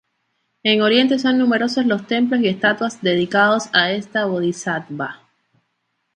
[0.63, 5.19] En Oriente son numerosos los templos y estatuas dedicados a esta bodhisattva.